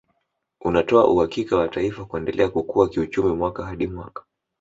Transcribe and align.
Unatoa 0.61 1.07
uhakika 1.09 1.57
wa 1.57 1.67
taifa 1.67 2.05
kuendelea 2.05 2.49
kukua 2.49 2.89
kiuchumi 2.89 3.33
mwaka 3.35 3.65
hadi 3.65 3.87
mwaka 3.87 4.23